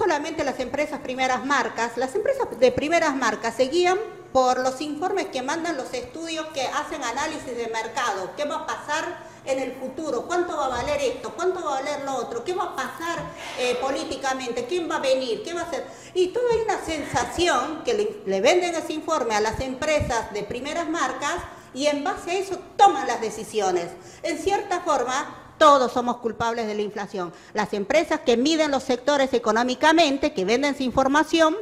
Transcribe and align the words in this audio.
solamente 0.00 0.44
las 0.44 0.58
empresas 0.60 1.00
primeras 1.00 1.44
marcas, 1.44 1.98
las 1.98 2.14
empresas 2.14 2.46
de 2.58 2.72
primeras 2.72 3.14
marcas 3.14 3.54
se 3.54 3.64
guían 3.64 3.98
por 4.32 4.58
los 4.60 4.80
informes 4.80 5.26
que 5.26 5.42
mandan 5.42 5.76
los 5.76 5.92
estudios 5.92 6.46
que 6.54 6.62
hacen 6.62 7.04
análisis 7.04 7.54
de 7.54 7.66
mercado, 7.66 8.30
qué 8.34 8.46
va 8.46 8.60
a 8.60 8.66
pasar 8.66 9.04
en 9.44 9.58
el 9.58 9.72
futuro, 9.74 10.22
cuánto 10.22 10.56
va 10.56 10.66
a 10.66 10.68
valer 10.68 11.02
esto, 11.02 11.34
cuánto 11.36 11.62
va 11.62 11.76
a 11.76 11.82
valer 11.82 12.00
lo 12.06 12.14
otro, 12.14 12.42
qué 12.42 12.54
va 12.54 12.64
a 12.64 12.76
pasar 12.76 13.18
eh, 13.58 13.76
políticamente, 13.78 14.64
quién 14.64 14.90
va 14.90 14.96
a 14.96 15.00
venir, 15.00 15.42
qué 15.42 15.52
va 15.52 15.60
a 15.60 15.64
hacer. 15.64 15.84
Y 16.14 16.28
toda 16.28 16.50
hay 16.50 16.60
una 16.60 16.82
sensación 16.82 17.82
que 17.84 17.92
le, 17.92 18.22
le 18.24 18.40
venden 18.40 18.74
ese 18.74 18.94
informe 18.94 19.34
a 19.34 19.40
las 19.42 19.60
empresas 19.60 20.32
de 20.32 20.44
primeras 20.44 20.88
marcas 20.88 21.36
y 21.74 21.88
en 21.88 22.04
base 22.04 22.30
a 22.30 22.38
eso 22.38 22.58
toman 22.78 23.06
las 23.06 23.20
decisiones. 23.20 23.88
En 24.22 24.38
cierta 24.38 24.80
forma, 24.80 25.49
todos 25.60 25.92
somos 25.92 26.16
culpables 26.16 26.66
de 26.66 26.74
la 26.74 26.80
inflación. 26.80 27.34
Las 27.52 27.74
empresas 27.74 28.20
que 28.20 28.38
miden 28.38 28.70
los 28.70 28.82
sectores 28.82 29.34
económicamente, 29.34 30.32
que 30.32 30.46
venden 30.46 30.74
su 30.74 30.82
información, 30.82 31.54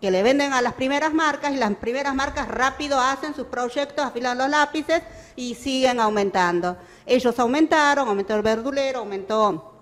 que 0.00 0.10
le 0.10 0.24
venden 0.24 0.52
a 0.52 0.60
las 0.60 0.72
primeras 0.72 1.14
marcas 1.14 1.52
y 1.52 1.58
las 1.58 1.72
primeras 1.76 2.16
marcas 2.16 2.48
rápido 2.48 2.98
hacen 2.98 3.32
sus 3.32 3.46
proyectos, 3.46 4.04
afilan 4.04 4.38
los 4.38 4.48
lápices 4.48 5.04
y 5.36 5.54
siguen 5.54 6.00
aumentando. 6.00 6.76
Ellos 7.06 7.38
aumentaron, 7.38 8.08
aumentó 8.08 8.34
el 8.34 8.42
verdulero, 8.42 8.98
aumentó 8.98 9.72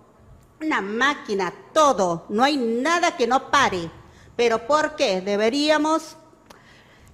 una 0.60 0.82
máquina, 0.82 1.50
todo, 1.72 2.26
no 2.28 2.44
hay 2.44 2.58
nada 2.58 3.16
que 3.16 3.26
no 3.26 3.50
pare. 3.50 3.90
Pero 4.36 4.66
¿por 4.66 4.96
qué? 4.96 5.22
Deberíamos, 5.22 6.18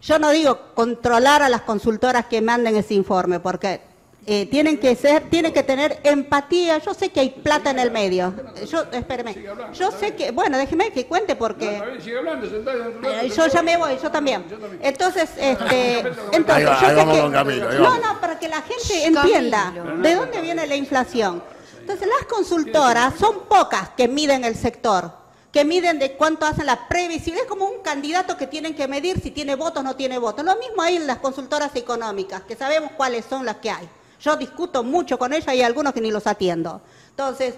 yo 0.02 0.18
no 0.18 0.30
digo 0.30 0.74
controlar 0.74 1.40
a 1.40 1.48
las 1.48 1.62
consultoras 1.62 2.26
que 2.26 2.42
manden 2.42 2.74
ese 2.74 2.94
informe, 2.94 3.38
porque 3.38 3.80
eh, 4.26 4.46
tienen 4.46 4.78
que 4.78 4.94
ser, 4.94 5.30
tienen 5.30 5.52
que 5.52 5.62
tener 5.62 6.00
empatía. 6.02 6.78
Yo 6.78 6.92
sé 6.92 7.08
que 7.10 7.20
hay 7.20 7.30
plata 7.30 7.70
en 7.70 7.78
el 7.78 7.90
medio. 7.90 8.34
Yo, 8.70 8.84
espéreme. 8.92 9.34
Yo 9.72 9.90
sé 9.90 10.14
que, 10.14 10.32
bueno, 10.32 10.58
déjeme 10.58 10.90
que 10.90 11.06
cuente 11.06 11.34
porque. 11.34 11.78
Eh, 11.78 13.32
yo 13.34 13.46
ya 13.46 13.62
me 13.62 13.76
voy, 13.78 13.96
yo 14.02 14.10
también. 14.10 14.44
Entonces, 14.82 15.30
este, 15.38 16.00
entonces, 16.32 16.68
yo 16.68 16.74
sé 16.78 16.94
que, 16.94 17.78
no, 17.78 17.98
no, 17.98 18.20
para 18.20 18.38
que 18.38 18.48
la 18.48 18.60
gente 18.62 19.06
entienda 19.06 19.72
de 20.02 20.14
dónde 20.14 20.40
viene 20.42 20.66
la 20.66 20.76
inflación. 20.76 21.42
Entonces, 21.80 22.06
las 22.06 22.26
consultoras 22.26 23.14
son 23.18 23.46
pocas 23.48 23.90
que 23.96 24.08
miden 24.08 24.44
el 24.44 24.54
sector 24.56 25.10
que 25.52 25.64
miden 25.64 25.98
de 25.98 26.12
cuánto 26.12 26.44
hacen 26.44 26.66
la 26.66 26.88
previsibilidad, 26.88 27.44
es 27.44 27.48
como 27.48 27.66
un 27.66 27.80
candidato 27.80 28.36
que 28.36 28.46
tienen 28.46 28.74
que 28.74 28.86
medir 28.86 29.20
si 29.20 29.30
tiene 29.30 29.56
votos 29.56 29.80
o 29.80 29.82
no 29.82 29.96
tiene 29.96 30.18
votos. 30.18 30.44
Lo 30.44 30.56
mismo 30.56 30.82
hay 30.82 30.96
en 30.96 31.06
las 31.06 31.18
consultoras 31.18 31.74
económicas, 31.74 32.42
que 32.42 32.54
sabemos 32.54 32.92
cuáles 32.96 33.24
son 33.24 33.46
las 33.46 33.56
que 33.56 33.70
hay. 33.70 33.88
Yo 34.20 34.36
discuto 34.36 34.82
mucho 34.82 35.18
con 35.18 35.32
ella 35.32 35.54
y 35.54 35.58
hay 35.58 35.62
algunos 35.62 35.92
que 35.92 36.00
ni 36.00 36.10
los 36.10 36.26
atiendo. 36.26 36.80
Entonces, 37.10 37.54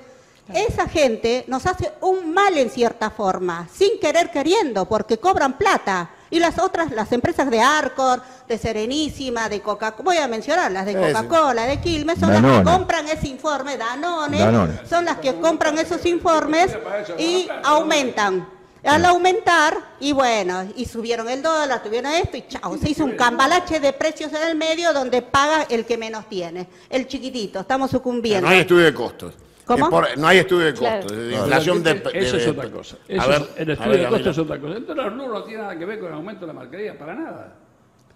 esa 0.54 0.88
gente 0.88 1.44
nos 1.46 1.66
hace 1.66 1.92
un 2.00 2.32
mal 2.32 2.56
en 2.56 2.70
cierta 2.70 3.10
forma, 3.10 3.68
sin 3.72 4.00
querer 4.00 4.30
queriendo, 4.30 4.86
porque 4.86 5.18
cobran 5.18 5.56
plata. 5.56 6.10
Y 6.28 6.38
las 6.38 6.58
otras, 6.58 6.92
las 6.92 7.10
empresas 7.12 7.50
de 7.50 7.60
Arcor, 7.60 8.22
de 8.48 8.56
Serenísima, 8.58 9.48
de 9.48 9.60
Coca-Cola, 9.60 10.04
voy 10.04 10.16
a 10.18 10.28
mencionar 10.28 10.70
las 10.70 10.86
de 10.86 10.94
Coca-Cola, 10.94 11.64
de 11.66 11.80
Quilmes, 11.80 12.18
son 12.18 12.32
las 12.32 12.42
que 12.42 12.62
compran 12.62 13.08
ese 13.08 13.28
informe, 13.28 13.76
Danone, 13.76 14.86
son 14.88 15.04
las 15.04 15.18
que 15.18 15.34
compran 15.40 15.78
esos 15.78 16.04
informes 16.06 16.76
y 17.18 17.48
aumentan. 17.64 18.59
Al 18.84 19.04
aumentar, 19.04 19.76
y 20.00 20.12
bueno, 20.12 20.66
y 20.74 20.86
subieron 20.86 21.28
el 21.28 21.42
dólar, 21.42 21.82
tuvieron 21.82 22.12
esto, 22.12 22.36
y 22.36 22.44
chao, 22.48 22.76
se 22.78 22.90
hizo 22.90 23.04
un 23.04 23.12
cambalache 23.12 23.78
de 23.78 23.92
precios 23.92 24.32
en 24.32 24.48
el 24.48 24.56
medio 24.56 24.92
donde 24.92 25.20
paga 25.22 25.64
el 25.64 25.84
que 25.84 25.98
menos 25.98 26.28
tiene, 26.28 26.66
el 26.88 27.06
chiquitito, 27.06 27.60
estamos 27.60 27.90
sucumbiendo. 27.90 28.46
no 28.46 28.54
hay 28.54 28.60
estudio 28.60 28.84
de 28.84 28.94
costos. 28.94 29.34
¿Cómo? 29.66 30.02
no 30.16 30.26
hay 30.26 30.38
estudio 30.38 30.66
de 30.66 30.74
costos, 30.74 31.12
de 31.12 31.32
inflación 31.32 31.82
de, 31.82 32.02
Eso 32.14 32.36
es 32.38 32.48
otra 32.48 32.70
cosa. 32.70 32.96
el 33.06 33.70
estudio 33.70 33.98
de 33.98 34.08
costos 34.08 34.26
es 34.28 34.38
otra 34.38 34.58
cosa. 34.58 34.76
El 34.76 34.86
dólar 34.86 35.10
blue 35.12 35.28
no 35.28 35.44
tiene 35.44 35.62
nada 35.62 35.78
que 35.78 35.84
ver 35.84 36.00
con 36.00 36.08
el 36.08 36.14
aumento 36.14 36.40
de 36.40 36.46
la 36.48 36.52
marquería, 36.52 36.98
para 36.98 37.14
nada. 37.14 37.56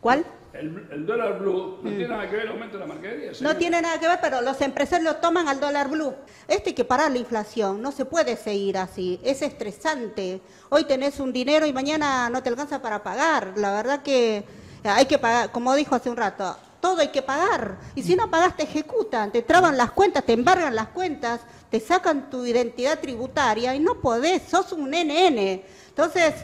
¿Cuál? 0.01 0.25
El, 0.55 1.05
dólar 1.05 1.41
blue 1.41 1.81
no 1.83 1.91
tiene 1.91 2.07
nada 2.07 2.31
que 2.31 2.37
ver 2.37 2.47
el 2.47 2.53
aumento 2.53 2.79
de 2.79 2.87
la 2.87 2.95
marquería. 2.95 3.33
No 3.41 3.57
tiene 3.57 3.83
nada 3.83 3.99
que 3.99 4.07
ver, 4.07 4.19
pero 4.23 4.41
los 4.41 4.61
empresarios 4.61 5.13
lo 5.13 5.21
toman 5.21 5.49
al 5.49 5.59
dólar 5.59 5.89
blue. 5.89 6.15
Esto 6.47 6.69
hay 6.69 6.75
que 6.75 6.85
parar 6.85 7.11
la 7.11 7.19
inflación, 7.19 7.83
no 7.83 7.91
se 7.91 8.05
puede 8.05 8.37
seguir 8.37 8.79
así, 8.79 9.19
es 9.25 9.43
estresante. 9.43 10.41
Hoy 10.69 10.85
tenés 10.85 11.19
un 11.19 11.33
dinero 11.33 11.67
y 11.67 11.73
mañana 11.73 12.31
no 12.31 12.41
te 12.41 12.51
alcanza 12.51 12.81
para 12.81 13.03
pagar. 13.03 13.55
La 13.57 13.73
verdad 13.73 14.03
que 14.03 14.45
hay 14.85 15.07
que 15.07 15.19
pagar, 15.19 15.51
como 15.51 15.75
dijo 15.75 15.97
hace 15.97 16.09
un 16.09 16.17
rato, 16.17 16.57
todo 16.81 17.01
hay 17.01 17.09
que 17.09 17.23
pagar. 17.23 17.79
Y 17.97 18.05
si 18.05 18.15
no 18.15 18.31
pagas, 18.31 18.57
te 18.57 18.63
ejecutan, 18.63 19.33
te 19.33 19.43
traban 19.43 19.77
las 19.77 19.91
cuentas, 19.91 20.25
te 20.25 20.35
embargan 20.35 20.77
las 20.77 20.89
cuentas, 20.89 21.41
te 21.69 21.81
sacan 21.81 22.31
tu 22.31 22.47
identidad 22.47 23.01
tributaria 23.01 23.75
y 23.75 23.81
no 23.81 24.01
podés, 24.01 24.43
sos 24.43 24.71
un 24.73 24.91
NN. 24.91 25.63
Entonces, 25.89 26.35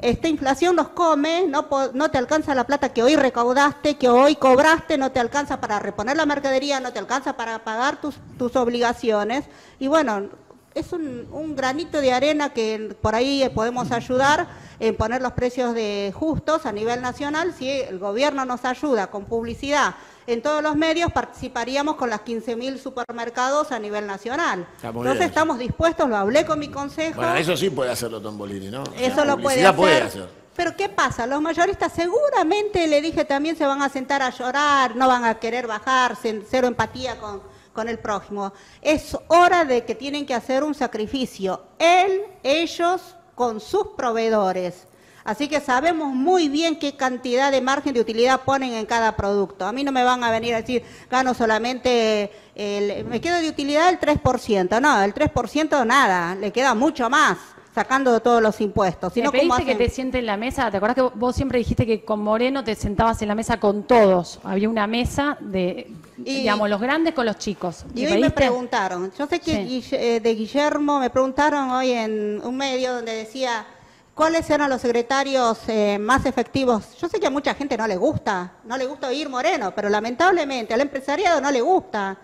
esta 0.00 0.28
inflación 0.28 0.76
nos 0.76 0.88
come, 0.90 1.46
no, 1.48 2.10
te 2.10 2.18
alcanza 2.18 2.54
la 2.54 2.66
plata 2.66 2.92
que 2.92 3.02
hoy 3.02 3.16
recaudaste, 3.16 3.96
que 3.96 4.08
hoy 4.08 4.36
cobraste, 4.36 4.98
no 4.98 5.10
te 5.10 5.20
alcanza 5.20 5.60
para 5.60 5.78
reponer 5.78 6.16
la 6.16 6.26
mercadería, 6.26 6.80
no 6.80 6.92
te 6.92 6.98
alcanza 6.98 7.36
para 7.36 7.64
pagar 7.64 8.00
tus, 8.00 8.16
tus 8.38 8.54
obligaciones. 8.56 9.46
Y 9.78 9.88
bueno, 9.88 10.28
es 10.74 10.92
un, 10.92 11.56
granito 11.56 12.02
de 12.02 12.12
arena 12.12 12.50
que 12.50 12.94
por 13.00 13.14
ahí 13.14 13.50
podemos 13.54 13.90
ayudar 13.90 14.46
en 14.78 14.94
poner 14.94 15.22
los 15.22 15.32
precios 15.32 15.74
de 15.74 16.12
justos 16.14 16.66
a 16.66 16.72
nivel 16.72 17.00
nacional. 17.00 17.54
Si 17.54 17.70
el 17.70 17.98
gobierno 17.98 18.44
nos 18.44 18.66
ayuda 18.66 19.06
con 19.06 19.24
publicidad 19.24 19.94
en 20.26 20.42
todos 20.42 20.62
los 20.62 20.76
medios, 20.76 21.12
participaríamos 21.12 21.96
con 21.96 22.10
las 22.10 22.20
15.000 22.24 22.78
supermercados 22.78 23.72
a 23.72 23.78
nivel 23.78 24.06
nacional. 24.06 24.66
Entonces 24.82 25.26
estamos 25.26 25.58
dispuestos, 25.58 26.08
lo 26.08 26.16
hablé 26.16 26.44
con 26.44 26.58
mi 26.58 26.68
consejo. 26.68 27.16
Bueno, 27.16 27.36
eso 27.36 27.56
sí 27.56 27.70
puede 27.70 27.90
hacerlo 27.90 28.20
Tombolini, 28.20 28.68
¿no? 28.68 28.84
Eso 28.98 29.24
lo 29.24 29.38
puede 29.38 29.64
hacer. 29.64 29.76
puede 29.76 30.02
hacer. 30.02 30.28
Pero 30.56 30.74
¿qué 30.74 30.88
pasa? 30.88 31.26
Los 31.26 31.42
mayoristas 31.42 31.92
seguramente, 31.92 32.86
le 32.86 33.02
dije 33.02 33.24
también, 33.26 33.56
se 33.56 33.66
van 33.66 33.82
a 33.82 33.90
sentar 33.90 34.22
a 34.22 34.30
llorar, 34.30 34.96
no 34.96 35.06
van 35.06 35.24
a 35.24 35.38
querer 35.38 35.66
bajarse, 35.66 36.42
cero 36.48 36.66
empatía 36.66 37.18
con 37.18 37.56
con 37.76 37.88
el 37.88 38.00
prójimo. 38.00 38.52
Es 38.82 39.16
hora 39.28 39.64
de 39.64 39.84
que 39.84 39.94
tienen 39.94 40.26
que 40.26 40.34
hacer 40.34 40.64
un 40.64 40.74
sacrificio, 40.74 41.62
él, 41.78 42.22
ellos, 42.42 43.14
con 43.36 43.60
sus 43.60 43.88
proveedores. 43.96 44.88
Así 45.26 45.48
que 45.48 45.60
sabemos 45.60 46.14
muy 46.14 46.48
bien 46.48 46.78
qué 46.78 46.94
cantidad 46.94 47.50
de 47.50 47.60
margen 47.60 47.92
de 47.92 48.00
utilidad 48.00 48.42
ponen 48.42 48.72
en 48.74 48.86
cada 48.86 49.16
producto. 49.16 49.66
A 49.66 49.72
mí 49.72 49.82
no 49.82 49.90
me 49.90 50.04
van 50.04 50.22
a 50.22 50.30
venir 50.30 50.54
a 50.54 50.60
decir, 50.60 50.84
gano 51.10 51.34
solamente, 51.34 52.30
el, 52.54 53.04
me 53.06 53.20
quedo 53.20 53.40
de 53.40 53.48
utilidad 53.48 53.88
el 53.88 53.98
3%. 53.98 54.80
No, 54.80 55.02
el 55.02 55.12
3% 55.12 55.84
nada, 55.84 56.36
le 56.36 56.52
queda 56.52 56.74
mucho 56.74 57.10
más 57.10 57.38
sacando 57.74 58.18
todos 58.20 58.40
los 58.40 58.58
impuestos. 58.60 59.12
Si 59.12 59.20
pediste 59.20 59.64
que 59.64 59.74
te 59.74 59.90
siente 59.90 60.20
en 60.20 60.26
la 60.26 60.36
mesa? 60.36 60.70
¿Te 60.70 60.78
acuerdas 60.78 60.94
que 60.94 61.18
vos 61.18 61.34
siempre 61.36 61.58
dijiste 61.58 61.84
que 61.84 62.04
con 62.04 62.20
Moreno 62.20 62.64
te 62.64 62.74
sentabas 62.74 63.20
en 63.20 63.28
la 63.28 63.34
mesa 63.34 63.60
con 63.60 63.82
todos? 63.82 64.38
Había 64.44 64.70
una 64.70 64.86
mesa 64.86 65.36
de, 65.40 65.92
digamos, 66.16 66.70
los 66.70 66.80
grandes 66.80 67.12
con 67.12 67.26
los 67.26 67.36
chicos. 67.36 67.84
Y 67.94 68.06
hoy 68.06 68.18
me 68.18 68.30
preguntaron, 68.30 69.12
yo 69.18 69.26
sé 69.26 69.40
que 69.40 69.82
eh, 69.90 70.20
de 70.20 70.34
Guillermo 70.34 71.00
me 71.00 71.10
preguntaron 71.10 71.68
hoy 71.70 71.90
en 71.90 72.40
un 72.42 72.56
medio 72.56 72.94
donde 72.94 73.12
decía 73.12 73.66
cuáles 74.16 74.48
eran 74.48 74.70
los 74.70 74.80
secretarios 74.80 75.58
eh, 75.68 75.98
más 75.98 76.24
efectivos. 76.24 76.96
Yo 76.98 77.06
sé 77.06 77.20
que 77.20 77.26
a 77.26 77.30
mucha 77.30 77.54
gente 77.54 77.76
no 77.76 77.86
le 77.86 77.98
gusta, 77.98 78.54
no 78.64 78.78
le 78.78 78.86
gusta 78.86 79.08
oír 79.08 79.28
Moreno, 79.28 79.74
pero 79.76 79.90
lamentablemente 79.90 80.72
al 80.72 80.80
empresariado 80.80 81.38
no 81.42 81.50
le 81.50 81.60
gusta, 81.60 82.16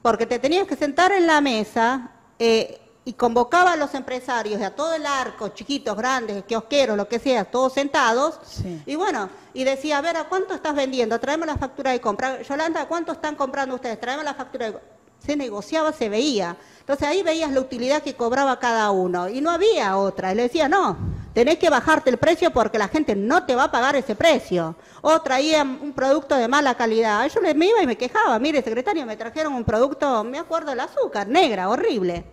porque 0.00 0.24
te 0.24 0.38
tenías 0.38 0.68
que 0.68 0.76
sentar 0.76 1.10
en 1.10 1.26
la 1.26 1.40
mesa. 1.40 2.12
Eh, 2.38 2.78
y 3.04 3.14
convocaba 3.14 3.72
a 3.72 3.76
los 3.76 3.92
empresarios 3.94 4.60
y 4.60 4.62
a 4.62 4.76
todo 4.76 4.94
el 4.94 5.04
arco, 5.04 5.48
chiquitos, 5.48 5.96
grandes, 5.96 6.44
kiosqueros, 6.44 6.96
lo 6.96 7.08
que 7.08 7.18
sea, 7.18 7.44
todos 7.44 7.72
sentados, 7.72 8.38
y 8.86 8.94
bueno, 8.94 9.28
y 9.52 9.64
decía, 9.64 9.98
a 9.98 10.00
ver, 10.00 10.16
¿a 10.16 10.28
cuánto 10.28 10.54
estás 10.54 10.76
vendiendo? 10.76 11.18
Traemos 11.18 11.48
la 11.48 11.56
factura 11.56 11.90
de 11.90 12.00
compra. 12.00 12.42
Yolanda, 12.42 12.82
¿a 12.82 12.86
cuánto 12.86 13.10
están 13.10 13.34
comprando 13.34 13.74
ustedes? 13.74 13.98
Traemos 13.98 14.24
la 14.24 14.34
factura 14.34 14.66
de 14.66 14.72
compra. 14.74 14.90
Se 15.18 15.34
negociaba, 15.34 15.92
se 15.92 16.08
veía. 16.08 16.56
Entonces 16.78 17.08
ahí 17.08 17.24
veías 17.24 17.50
la 17.50 17.58
utilidad 17.58 18.02
que 18.02 18.14
cobraba 18.14 18.60
cada 18.60 18.92
uno, 18.92 19.28
y 19.28 19.40
no 19.40 19.50
había 19.50 19.96
otra. 19.96 20.30
Y 20.30 20.36
le 20.36 20.42
decía, 20.42 20.68
no, 20.68 20.96
tenés 21.32 21.58
que 21.58 21.70
bajarte 21.70 22.10
el 22.10 22.18
precio 22.18 22.50
porque 22.50 22.78
la 22.78 22.88
gente 22.88 23.14
no 23.16 23.44
te 23.44 23.54
va 23.54 23.64
a 23.64 23.70
pagar 23.70 23.96
ese 23.96 24.14
precio. 24.14 24.76
O 25.00 25.20
traían 25.20 25.78
un 25.82 25.92
producto 25.92 26.36
de 26.36 26.48
mala 26.48 26.74
calidad. 26.74 27.28
Yo 27.28 27.40
me 27.40 27.66
iba 27.66 27.82
y 27.82 27.86
me 27.86 27.96
quejaba, 27.96 28.38
mire, 28.38 28.62
secretario, 28.62 29.06
me 29.06 29.16
trajeron 29.16 29.54
un 29.54 29.64
producto, 29.64 30.24
me 30.24 30.38
acuerdo, 30.38 30.72
el 30.72 30.80
azúcar, 30.80 31.28
negra, 31.28 31.68
horrible. 31.68 32.24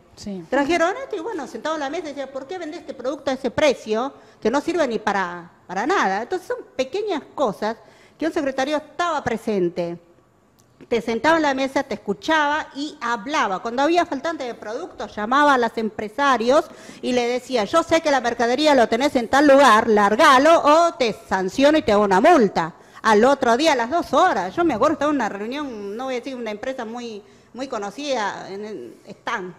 Trajeron 0.50 0.94
esto 1.02 1.16
y 1.16 1.20
bueno, 1.20 1.48
sentado 1.48 1.76
en 1.76 1.82
la 1.82 1.90
mesa 1.90 2.06
y 2.06 2.10
decía, 2.10 2.32
¿por 2.32 2.46
qué 2.46 2.58
vende 2.58 2.78
este 2.78 2.94
producto 2.94 3.32
a 3.32 3.36
ese 3.36 3.52
precio 3.52 4.14
que 4.42 4.52
no 4.52 4.60
sirve 4.60 4.86
ni 4.86 5.00
para, 5.00 5.50
para 5.66 5.88
nada? 5.88 6.24
Entonces 6.24 6.48
son 6.48 6.58
pequeñas 6.76 7.22
cosas 7.34 7.78
que 8.18 8.26
un 8.26 8.34
secretario 8.34 8.76
estaba 8.76 9.24
presente. 9.24 9.98
Te 10.88 11.02
sentaba 11.02 11.38
en 11.38 11.44
la 11.44 11.54
mesa, 11.54 11.84
te 11.84 11.96
escuchaba 11.96 12.68
y 12.74 12.98
hablaba. 13.02 13.60
Cuando 13.60 13.84
había 13.84 14.06
faltante 14.06 14.44
de 14.44 14.56
productos, 14.56 15.16
llamaba 15.16 15.54
a 15.54 15.58
los 15.58 15.78
empresarios 15.78 16.66
y 17.02 17.12
le 17.14 17.28
decía, 17.28 17.66
yo 17.66 17.84
sé 17.84 18.02
que 18.02 18.10
la 18.10 18.22
mercadería 18.22 18.74
lo 18.74 18.88
tenés 18.88 19.16
en 19.16 19.28
tal 19.28 19.48
lugar, 19.48 19.88
largalo 19.88 20.62
o 20.64 20.94
te 20.94 21.16
sanciono 21.28 21.78
y 21.78 21.82
te 21.82 21.92
hago 21.92 22.06
una 22.06 22.22
multa. 22.22 22.74
Al 23.02 23.24
otro 23.26 23.56
día, 23.56 23.74
a 23.74 23.76
las 23.76 23.92
dos 23.92 24.14
horas, 24.14 24.56
yo 24.56 24.64
me 24.64 24.74
acuerdo, 24.74 24.94
estaba 24.94 25.12
en 25.12 25.18
una 25.18 25.30
reunión, 25.30 25.96
no 25.96 26.06
voy 26.06 26.16
a 26.16 26.20
decir 26.20 26.36
una 26.36 26.52
empresa 26.52 26.86
muy, 26.86 27.22
muy 27.54 27.68
conocida, 27.68 28.50
en 28.50 28.66
el, 28.66 28.96
Stan 29.06 29.54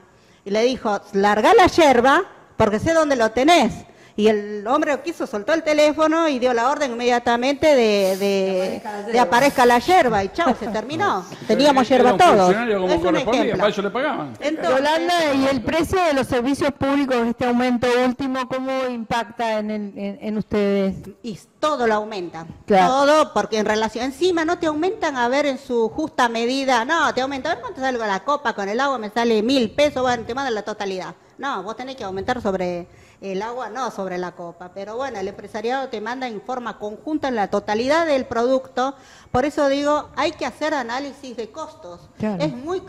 y 0.45 0.51
le 0.51 0.63
dijo, 0.63 1.01
larga 1.13 1.55
la 1.55 1.67
yerba 1.67 2.25
porque 2.57 2.79
sé 2.79 2.93
dónde 2.93 3.17
lo 3.17 3.31
tenés. 3.31 3.73
Y 4.17 4.29
el 4.29 4.67
hombre 4.67 4.93
lo 4.93 5.03
quiso, 5.03 5.27
soltó 5.27 5.53
el 5.53 5.63
teléfono 5.63 6.29
y 6.29 6.39
dio 6.39 6.53
la 6.53 6.71
orden 6.71 6.93
inmediatamente 6.93 7.67
de, 7.75 8.81
de, 9.11 9.19
aparezca 9.19 9.65
la 9.67 9.79
yerba 9.79 10.25
y 10.25 10.29
chao, 10.31 10.55
se 10.59 10.67
terminó. 10.69 11.25
Teníamos 11.47 11.89
yerba 11.89 12.17
todos. 12.17 12.55
Es 12.55 13.03
un 13.03 13.17
ejemplo. 13.17 13.67
eso 13.67 13.83
le 13.83 13.91
pagaban. 13.91 14.35
Yolanda, 14.63 15.35
¿y 15.35 15.47
el 15.47 15.61
precio 15.63 16.03
de 16.05 16.15
los 16.15 16.27
servicios 16.27 16.73
públicos, 16.73 17.17
este 17.27 17.45
aumento 17.47 17.87
último, 18.05 18.49
cómo 18.49 18.71
impacta 18.89 19.59
en, 19.59 19.93
en, 19.97 20.39
ustedes? 20.39 20.95
Y 21.23 21.39
todo 21.61 21.87
lo 21.87 21.95
aumenta. 21.95 22.47
Todo, 22.67 23.33
porque 23.33 23.59
en 23.59 23.67
relación, 23.67 24.07
encima 24.07 24.45
no 24.45 24.59
te 24.59 24.67
aumentan 24.67 25.17
a 25.17 25.29
ver 25.29 25.47
en 25.47 25.59
su 25.59 25.91
justa 25.91 26.29
medida, 26.29 26.85
no, 26.85 27.13
te 27.15 27.21
aumentan, 27.21 27.53
a 27.53 27.55
ver 27.57 27.63
cuánto 27.63 27.81
salgo 27.81 28.05
la 28.07 28.25
copa 28.25 28.55
con 28.55 28.69
el 28.69 28.81
agua, 28.81 28.99
me 28.99 29.11
sale 29.11 29.43
mil 29.43 29.71
pesos, 29.71 30.03
bueno, 30.03 30.25
te 30.25 30.35
mandan 30.35 30.55
la 30.55 30.63
totalidad. 30.63 31.15
No, 31.39 31.63
vos 31.63 31.77
tenés 31.77 31.97
que 31.97 32.05
aumentar 32.05 32.43
sobre 32.43 32.89
el 33.21 33.43
agua 33.43 33.69
no 33.69 33.91
sobre 33.91 34.19
la 34.19 34.33
copa. 34.33 34.73
Pero 34.75 34.97
bueno, 34.97 35.19
el 35.19 35.29
empresariado 35.29 35.89
te 35.89 36.01
manda 36.01 36.27
en 36.27 36.41
forma 36.41 36.79
conjunta 36.79 37.29
en 37.29 37.37
la 37.37 37.49
totalidad 37.49 38.07
del 38.07 38.27
producto. 38.27 38.95
Por 39.31 39.45
eso 39.45 39.69
digo, 39.69 40.09
hay 40.17 40.33
que 40.33 40.47
hacer 40.47 40.75
análisis 40.75 41.37
de 41.37 41.51
costos. 41.51 42.01
Es 42.39 42.53
muy 42.53 42.83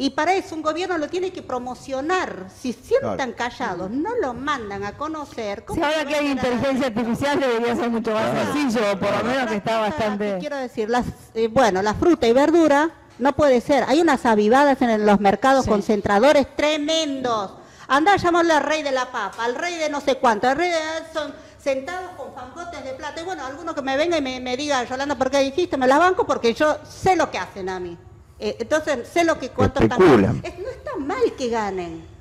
y 0.00 0.10
para 0.10 0.32
eso 0.32 0.54
un 0.54 0.62
gobierno 0.62 0.96
lo 0.96 1.08
tiene 1.08 1.32
que 1.32 1.42
promocionar. 1.42 2.46
Si 2.56 2.72
sientan 2.72 3.32
callados, 3.32 3.90
no 3.90 4.14
lo 4.22 4.32
mandan 4.32 4.84
a 4.84 4.96
conocer. 4.96 5.64
Si 5.74 5.82
ahora 5.82 6.04
que 6.04 6.14
hay 6.14 6.28
inteligencia 6.28 6.86
artificial 6.86 7.40
debería 7.40 7.74
ser 7.74 7.90
mucho 7.90 8.12
más 8.12 8.52
sencillo, 8.52 8.96
por 9.00 9.10
lo 9.10 9.24
menos 9.24 9.46
que 9.48 9.56
está 9.56 9.80
bastante... 9.80 10.36
Quiero 10.38 10.56
decir, 10.56 10.88
las, 10.88 11.04
eh, 11.34 11.48
bueno, 11.48 11.82
la 11.82 11.94
fruta 11.94 12.28
y 12.28 12.32
verdura 12.32 12.90
no 13.18 13.32
puede 13.34 13.60
ser. 13.60 13.86
Hay 13.88 14.00
unas 14.00 14.24
avivadas 14.24 14.80
en 14.82 15.04
los 15.04 15.18
mercados 15.18 15.66
concentradores 15.66 16.46
tremendos 16.54 17.54
Anda 17.88 18.12
a 18.12 18.16
llamarle 18.18 18.52
al 18.52 18.62
rey 18.62 18.84
de 18.84 18.92
la 18.92 19.10
papa, 19.10 19.44
al 19.44 19.56
rey 19.56 19.78
de 19.78 19.90
no 19.90 20.00
sé 20.00 20.18
cuánto, 20.18 20.48
al 20.48 20.56
rey 20.56 20.70
de... 20.70 20.76
Son 21.12 21.34
sentados 21.58 22.12
con 22.16 22.32
fangotes 22.32 22.84
de 22.84 22.92
plata. 22.92 23.20
Y 23.20 23.24
bueno, 23.24 23.44
alguno 23.44 23.74
que 23.74 23.82
me 23.82 23.96
venga 23.96 24.16
y 24.16 24.22
me, 24.22 24.38
me 24.38 24.56
diga, 24.56 24.84
Yolanda, 24.84 25.16
¿por 25.16 25.28
qué 25.28 25.40
dijiste? 25.40 25.76
Me 25.76 25.88
la 25.88 25.98
banco 25.98 26.24
porque 26.24 26.54
yo 26.54 26.76
sé 26.88 27.16
lo 27.16 27.32
que 27.32 27.38
hacen 27.38 27.68
a 27.68 27.80
mí. 27.80 27.98
Eh, 28.38 28.56
entonces, 28.60 29.08
sé 29.08 29.24
lo 29.24 29.38
que 29.38 29.50
cuánto 29.50 29.80
están... 29.80 29.98
no 30.00 30.70
está 30.70 30.96
mal 30.96 31.32
que 31.36 31.48
ganen 31.48 32.17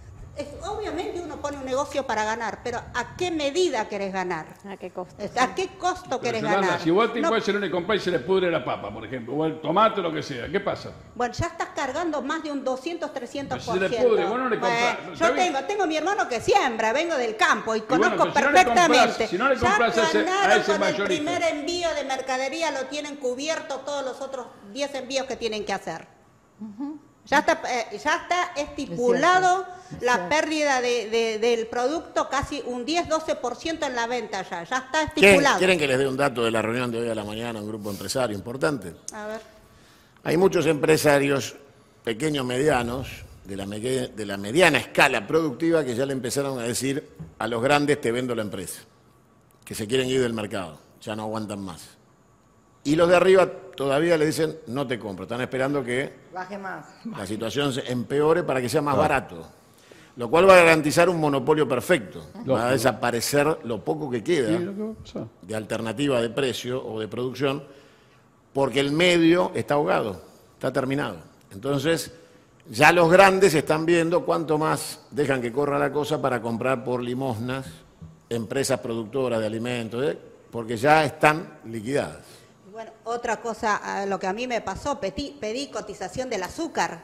obviamente 0.68 1.20
uno 1.20 1.38
pone 1.38 1.58
un 1.58 1.66
negocio 1.66 2.06
para 2.06 2.24
ganar, 2.24 2.60
pero 2.64 2.78
¿a 2.78 3.16
qué 3.16 3.32
medida 3.32 3.88
querés 3.88 4.14
ganar? 4.14 4.46
¿A 4.68 4.78
qué 4.78 4.92
costo? 4.92 5.16
¿A 5.40 5.56
qué 5.56 5.70
costo 5.78 6.20
querés 6.20 6.44
ganar? 6.44 6.80
Si 6.80 6.92
vos 6.92 7.12
te 7.14 7.22
no, 7.22 7.40
ser 7.42 7.64
y 7.64 7.72
compás 7.72 7.98
y 7.98 8.00
se 8.00 8.12
le 8.12 8.20
pudre 8.20 8.52
la 8.52 8.64
papa, 8.64 8.94
por 8.94 9.06
ejemplo, 9.06 9.34
o 9.34 9.46
el 9.46 9.60
tomate 9.62 10.00
o 10.00 10.04
lo 10.04 10.14
que 10.14 10.22
sea, 10.22 10.48
¿qué 10.50 10.60
pasa? 10.60 10.92
Bueno, 11.16 11.34
ya 11.34 11.48
estás 11.48 11.70
cargando 11.76 12.22
más 12.22 12.44
de 12.44 12.52
un 12.52 12.64
200, 12.64 13.12
300%. 13.12 13.60
Si 13.60 13.72
se 13.72 13.80
le 13.80 13.90
pudre, 13.90 14.26
vos 14.26 14.38
no 14.38 14.50
le 14.50 14.60
compras. 14.60 14.98
yo 15.16 15.32
tengo, 15.34 15.60
tengo 15.64 15.88
mi 15.88 15.98
hermano 15.98 16.28
que 16.28 16.40
siembra, 16.42 16.94
vengo 16.94 17.16
del 17.16 17.36
campo 17.36 17.76
y, 17.76 17.82
conozco 17.82 18.32
perfectamente. 18.32 19.28
Si 19.28 19.38
no 19.38 19.50
le 19.50 19.58
compras, 19.58 19.96
ya 19.96 20.04
ese, 20.04 20.30
a 20.30 20.56
ese 20.56 20.72
con 20.74 20.84
el 20.84 21.04
primer 21.04 21.42
envío 21.44 21.94
de 21.96 22.04
mercadería 22.04 22.72
lo 22.72 22.86
tienen 22.88 23.16
cubierto 23.16 23.78
todos 23.80 24.06
los 24.06 24.22
otros 24.22 24.48
10 24.74 24.96
envíos 24.96 25.26
que 25.26 25.36
tienen 25.36 25.66
que 25.66 25.74
hacer. 25.74 26.08
Ya 27.28 27.40
está, 27.40 27.62
eh, 27.70 28.00
ya 28.02 28.16
está 28.16 28.54
estipulado 28.56 29.66
la 30.02 30.30
pérdida 30.30 30.82
de, 30.82 31.38
del 31.40 31.68
producto, 31.68 32.30
casi 32.30 32.62
un 32.66 32.86
10-12% 32.86 33.86
en 33.86 33.96
la 33.96 34.08
venta 34.08 34.44
ya, 34.44 34.64
ya 34.64 34.78
está 34.78 35.04
estipulado. 35.04 35.58
¿Quieren 35.58 35.78
que 35.78 35.88
les 35.88 36.00
dé 36.00 36.08
un 36.08 36.16
dato 36.16 36.44
de 36.44 36.52
la 36.52 36.62
reunión 36.62 36.90
de 36.90 37.00
hoy 37.00 37.10
a 37.10 37.16
la 37.16 37.24
mañana, 37.24 37.60
un 37.60 37.68
grupo 37.68 37.92
empresario 37.92 38.36
importante? 38.36 38.94
A 39.14 39.28
ver. 39.28 39.42
Hay 40.24 40.38
muchos 40.38 40.66
empresarios, 40.66 41.56
pequeños, 42.04 42.46
medianos, 42.46 43.08
de 43.44 43.56
la, 43.56 43.66
de 43.66 44.26
la 44.26 44.38
mediana 44.38 44.78
escala 44.78 45.26
productiva, 45.26 45.84
que 45.84 45.96
ya 45.96 46.06
le 46.06 46.14
empezaron 46.14 46.60
a 46.60 46.64
decir 46.64 47.10
a 47.40 47.48
los 47.48 47.62
grandes 47.62 48.00
te 48.02 48.12
vendo 48.12 48.36
la 48.36 48.42
empresa, 48.42 48.82
que 49.64 49.74
se 49.74 49.88
quieren 49.88 50.08
ir 50.08 50.22
del 50.22 50.34
mercado, 50.34 50.80
ya 51.02 51.16
no 51.16 51.24
aguantan 51.24 51.62
más. 51.62 51.97
Y 52.88 52.96
los 52.96 53.10
de 53.10 53.18
arriba 53.18 53.46
todavía 53.76 54.18
le 54.18 54.26
dicen, 54.26 54.60
no 54.68 54.88
te 54.88 54.98
compro. 54.98 55.24
Están 55.24 55.42
esperando 55.42 55.84
que 55.84 56.10
Baje 56.34 56.58
más. 56.58 56.86
la 57.04 57.26
situación 57.26 57.74
se 57.74 57.92
empeore 57.92 58.44
para 58.44 58.62
que 58.62 58.70
sea 58.70 58.82
más 58.82 58.96
barato. 58.96 59.46
Lo 60.16 60.30
cual 60.30 60.48
va 60.48 60.54
a 60.54 60.64
garantizar 60.64 61.10
un 61.10 61.20
monopolio 61.20 61.68
perfecto. 61.68 62.26
Va 62.50 62.70
a 62.70 62.72
desaparecer 62.72 63.60
lo 63.66 63.84
poco 63.84 64.10
que 64.10 64.24
queda 64.24 64.58
de 65.42 65.54
alternativa 65.54 66.22
de 66.22 66.30
precio 66.30 66.82
o 66.82 67.02
de 67.02 67.10
producción, 67.10 67.62
porque 68.54 68.80
el 68.80 68.94
medio 68.94 69.52
está 69.54 69.74
ahogado, 69.74 70.22
está 70.54 70.72
terminado. 70.72 71.18
Entonces, 71.52 72.14
ya 72.70 72.94
los 72.94 73.12
grandes 73.12 73.54
están 73.54 73.86
viendo 73.86 74.24
cuánto 74.24 74.58
más 74.58 75.02
dejan 75.12 75.42
que 75.42 75.52
corra 75.52 75.78
la 75.78 75.92
cosa 75.92 76.22
para 76.22 76.42
comprar 76.42 76.86
por 76.86 77.04
limosnas 77.04 77.66
empresas 78.30 78.80
productoras 78.80 79.42
de 79.42 79.46
alimentos, 79.46 80.06
¿eh? 80.06 80.18
porque 80.50 80.78
ya 80.78 81.04
están 81.04 81.60
liquidadas. 81.66 82.37
Bueno, 82.78 82.92
otra 83.06 83.38
cosa, 83.38 84.06
lo 84.06 84.20
que 84.20 84.28
a 84.28 84.34
mí 84.34 84.46
me 84.46 84.62
pasó, 84.62 85.00
pedí, 85.00 85.72
cotización 85.74 86.30
del 86.30 86.44
azúcar. 86.44 87.00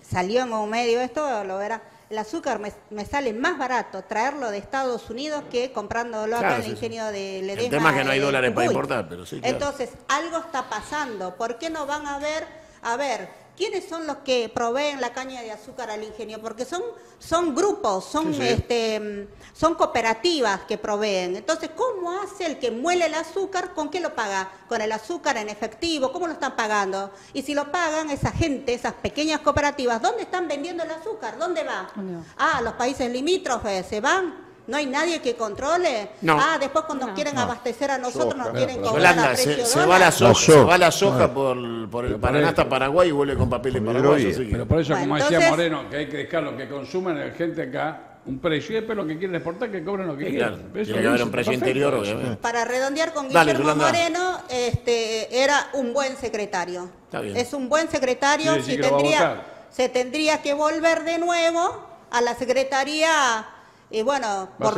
Salió 0.00 0.40
en 0.44 0.50
un 0.54 0.70
medio 0.70 0.98
esto, 1.02 1.44
lo 1.44 1.58
verá. 1.58 1.82
El 2.08 2.16
azúcar 2.16 2.58
me, 2.58 3.04
sale 3.04 3.34
más 3.34 3.58
barato 3.58 4.02
traerlo 4.02 4.50
de 4.50 4.56
Estados 4.56 5.10
Unidos 5.10 5.44
que 5.50 5.72
comprándolo 5.72 6.38
acá 6.38 6.56
en 6.56 6.62
el 6.62 6.70
ingenio 6.70 7.04
de 7.08 7.42
Ledesma. 7.42 7.64
El 7.64 7.70
tema 7.70 7.90
es 7.90 7.96
que 7.98 8.04
no 8.04 8.10
hay 8.12 8.18
dólares 8.18 8.50
para 8.52 8.66
importar, 8.66 9.08
pero 9.10 9.26
sí. 9.26 9.42
Entonces, 9.44 9.90
algo 10.08 10.38
está 10.38 10.70
pasando. 10.70 11.36
¿Por 11.36 11.58
qué 11.58 11.68
no 11.68 11.84
van 11.84 12.06
a 12.06 12.18
ver, 12.18 12.46
a 12.80 12.96
ver, 12.96 13.28
¿Quiénes 13.60 13.86
son 13.86 14.06
los 14.06 14.16
que 14.24 14.48
proveen 14.48 15.02
la 15.02 15.12
caña 15.12 15.42
de 15.42 15.52
azúcar 15.52 15.90
al 15.90 16.02
ingenio? 16.02 16.40
Porque 16.40 16.64
son, 16.64 16.80
son 17.18 17.54
grupos, 17.54 18.06
son, 18.06 18.32
Este, 18.40 19.28
son 19.52 19.74
cooperativas 19.74 20.62
que 20.62 20.78
proveen. 20.78 21.36
Entonces, 21.36 21.68
¿cómo 21.76 22.10
hace 22.22 22.46
el 22.46 22.58
que 22.58 22.70
muele 22.70 23.04
el 23.04 23.12
azúcar? 23.12 23.74
¿Con 23.74 23.90
qué 23.90 24.00
lo 24.00 24.14
paga? 24.14 24.50
¿Con 24.66 24.80
el 24.80 24.90
azúcar 24.90 25.36
en 25.36 25.50
efectivo? 25.50 26.10
¿Cómo 26.10 26.26
lo 26.26 26.32
están 26.32 26.56
pagando? 26.56 27.10
Y 27.34 27.42
si 27.42 27.52
lo 27.52 27.70
pagan 27.70 28.08
esa 28.08 28.32
gente, 28.32 28.72
esas 28.72 28.94
pequeñas 28.94 29.40
cooperativas, 29.40 30.00
¿dónde 30.00 30.22
están 30.22 30.48
vendiendo 30.48 30.82
el 30.82 30.92
azúcar? 30.92 31.36
¿Dónde 31.36 31.62
va? 31.62 31.92
Ah, 32.38 32.62
los 32.62 32.72
países 32.72 33.12
limítrofes, 33.12 33.84
¿se 33.86 34.00
van? 34.00 34.49
¿No 34.70 34.76
hay 34.76 34.86
nadie 34.86 35.20
que 35.20 35.34
controle? 35.34 36.10
No. 36.22 36.38
Ah, 36.40 36.56
después 36.58 36.84
cuando 36.84 37.12
quieren 37.12 37.36
abastecer 37.36 37.90
a 37.90 37.98
nosotros 37.98 38.36
nos 38.36 38.50
quieren 38.50 38.80
cobrar 38.80 39.18
a 39.18 39.32
precio 39.32 39.66
se, 39.66 39.84
va 39.84 39.98
la 39.98 40.12
soja, 40.12 40.40
se 40.40 40.62
va 40.62 40.78
la 40.78 40.92
soja 40.92 41.34
por, 41.34 41.90
por 41.90 42.04
el 42.04 42.20
Paraná 42.20 42.50
hasta 42.50 42.68
Paraguay 42.68 43.08
y 43.08 43.12
vuelve 43.12 43.34
con 43.34 43.50
papel 43.50 43.72
de 43.72 43.80
Paraguay. 43.80 44.32
Pero 44.48 44.66
por 44.66 44.80
eso, 44.80 44.94
como 44.94 45.16
decía 45.16 45.50
Moreno, 45.50 45.90
que 45.90 45.96
hay 45.96 46.08
que 46.08 46.18
dejar 46.18 46.44
lo 46.44 46.56
que 46.56 46.68
consumen 46.68 47.18
la 47.18 47.32
gente 47.32 47.62
acá 47.62 48.02
un 48.26 48.38
precio 48.38 48.72
y 48.72 48.74
después 48.76 48.96
lo 48.96 49.06
que 49.06 49.18
quieren 49.18 49.34
exportar 49.34 49.72
que 49.72 49.82
cobren 49.82 50.06
lo 50.06 50.16
que 50.16 50.26
quieran. 50.26 50.72
Tiene 50.72 51.00
que 51.00 51.08
haber 51.08 51.22
un 51.24 51.30
precio 51.32 51.52
interior, 51.52 51.92
obviamente. 51.92 52.36
Para 52.36 52.64
redondear 52.64 53.12
con 53.12 53.28
Guillermo 53.28 53.74
Moreno, 53.74 54.40
este, 54.48 55.42
era 55.42 55.70
un 55.72 55.92
buen 55.92 56.16
secretario. 56.16 56.88
Está 57.06 57.22
bien. 57.22 57.36
Es 57.36 57.52
un 57.54 57.68
buen 57.68 57.88
secretario, 57.88 58.62
si 58.62 58.76
tendría, 58.76 59.42
se 59.70 59.88
tendría 59.88 60.42
que 60.42 60.54
volver 60.54 61.02
de 61.02 61.18
nuevo 61.18 61.88
a 62.10 62.20
la 62.20 62.36
secretaría 62.36 63.48
y 63.90 64.02
bueno, 64.02 64.50
por, 64.58 64.74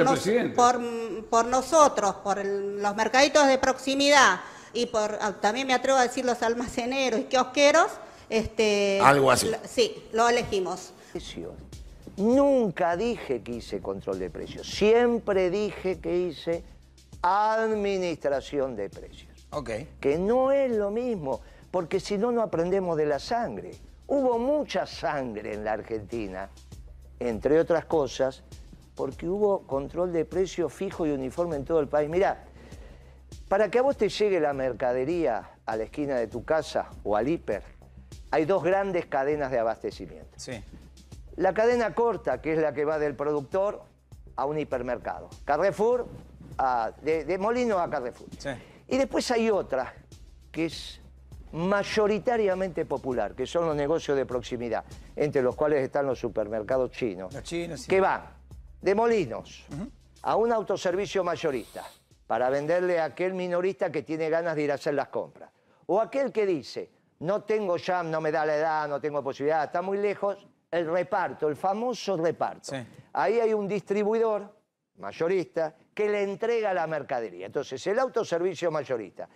por, 1.28 1.44
nosotros, 1.44 2.14
por 2.16 2.44
los 2.44 2.96
mercaditos 2.96 3.46
de 3.46 3.58
proximidad 3.58 4.40
y 4.72 4.86
por 4.86 5.18
ah, 5.20 5.34
también 5.40 5.66
me 5.66 5.74
atrevo 5.74 5.98
a 5.98 6.02
decir 6.02 6.24
los 6.24 6.42
almaceneros 6.42 7.20
y 7.20 7.24
kiosqueros, 7.24 7.88
este, 8.30 9.00
algo 9.02 9.30
así. 9.30 9.50
sí, 9.64 10.04
lo 10.12 10.28
elegimos. 10.28 10.92
Nunca 12.16 12.96
dije 12.96 13.42
que 13.42 13.52
hice 13.52 13.80
control 13.80 14.18
de 14.18 14.30
precios, 14.30 14.66
siempre 14.66 15.50
dije 15.50 15.98
que 15.98 16.16
hice 16.18 16.64
administración 17.20 18.76
de 18.76 18.88
precios. 18.88 19.30
Okay. 19.50 19.88
Que 20.00 20.16
no 20.16 20.50
es 20.50 20.72
lo 20.72 20.90
mismo, 20.90 21.42
porque 21.70 22.00
si 22.00 22.16
no, 22.16 22.32
no 22.32 22.40
aprendemos 22.42 22.96
de 22.96 23.04
la 23.06 23.18
sangre. 23.18 23.72
Hubo 24.06 24.38
mucha 24.38 24.86
sangre 24.86 25.54
en 25.54 25.64
la 25.64 25.72
Argentina, 25.72 26.48
entre 27.20 27.60
otras 27.60 27.84
cosas, 27.84 28.42
porque 28.94 29.28
hubo 29.28 29.66
control 29.66 30.12
de 30.12 30.24
precios 30.24 30.72
fijo 30.72 31.06
y 31.06 31.10
uniforme 31.10 31.56
en 31.56 31.64
todo 31.64 31.80
el 31.80 31.88
país. 31.88 32.08
Mirá, 32.10 32.44
para 33.48 33.70
que 33.70 33.78
a 33.78 33.82
vos 33.82 33.96
te 33.96 34.08
llegue 34.08 34.40
la 34.40 34.52
mercadería 34.52 35.50
a 35.64 35.76
la 35.76 35.84
esquina 35.84 36.16
de 36.16 36.26
tu 36.26 36.44
casa 36.44 36.90
o 37.04 37.16
al 37.16 37.28
hiper, 37.28 37.62
hay 38.30 38.44
dos 38.44 38.62
grandes 38.62 39.06
cadenas 39.06 39.50
de 39.50 39.58
abastecimiento. 39.58 40.32
Sí. 40.36 40.62
La 41.36 41.54
cadena 41.54 41.94
corta, 41.94 42.40
que 42.40 42.54
es 42.54 42.58
la 42.58 42.72
que 42.72 42.84
va 42.84 42.98
del 42.98 43.14
productor 43.14 43.82
a 44.36 44.44
un 44.44 44.58
hipermercado. 44.58 45.28
Carrefour, 45.44 46.06
de, 47.02 47.38
Molino 47.38 47.78
a 47.78 47.88
Carrefour. 47.88 48.28
Sí. 48.38 48.50
Y 48.88 48.98
después 48.98 49.30
hay 49.30 49.50
otra, 49.50 49.94
que 50.50 50.66
es 50.66 51.00
mayoritariamente 51.52 52.84
popular, 52.84 53.34
que 53.34 53.46
son 53.46 53.66
los 53.66 53.76
negocios 53.76 54.16
de 54.16 54.26
proximidad, 54.26 54.84
entre 55.16 55.42
los 55.42 55.54
cuales 55.54 55.82
están 55.82 56.06
los 56.06 56.18
supermercados 56.18 56.90
chinos. 56.90 57.32
Los 57.32 57.42
chinos, 57.42 57.80
sí. 57.80 57.88
Que 57.88 58.00
van 58.00 58.22
de 58.82 58.94
Molinos 58.94 59.64
a 60.22 60.36
un 60.36 60.52
autoservicio 60.52 61.24
mayorista 61.24 61.84
para 62.26 62.50
venderle 62.50 63.00
a 63.00 63.06
aquel 63.06 63.34
minorista 63.34 63.90
que 63.90 64.02
tiene 64.02 64.28
ganas 64.28 64.56
de 64.56 64.62
ir 64.62 64.72
a 64.72 64.74
hacer 64.74 64.94
las 64.94 65.08
compras. 65.08 65.50
O 65.86 66.00
aquel 66.00 66.32
que 66.32 66.44
dice, 66.44 66.90
no 67.20 67.44
tengo 67.44 67.76
ya, 67.76 68.02
no 68.02 68.20
me 68.20 68.32
da 68.32 68.44
la 68.44 68.56
edad, 68.56 68.88
no 68.88 69.00
tengo 69.00 69.22
posibilidad, 69.22 69.64
está 69.64 69.82
muy 69.82 69.98
lejos, 69.98 70.46
el 70.70 70.90
reparto, 70.90 71.48
el 71.48 71.56
famoso 71.56 72.16
reparto. 72.16 72.72
Ahí 73.12 73.38
hay 73.38 73.52
un 73.52 73.68
distribuidor 73.68 74.54
mayorista 74.96 75.74
que 75.94 76.08
le 76.08 76.22
entrega 76.22 76.72
la 76.72 76.86
mercadería. 76.86 77.46
Entonces, 77.46 77.86
el 77.86 77.98
autoservicio 77.98 78.70
mayorista 78.70 79.28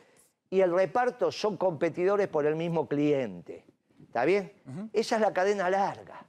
y 0.48 0.60
el 0.60 0.72
reparto 0.72 1.30
son 1.30 1.56
competidores 1.56 2.28
por 2.28 2.46
el 2.46 2.56
mismo 2.56 2.88
cliente. 2.88 3.66
¿Está 4.02 4.24
bien? 4.24 4.52
Esa 4.92 5.16
es 5.16 5.20
la 5.20 5.32
cadena 5.32 5.68
larga. 5.68 6.26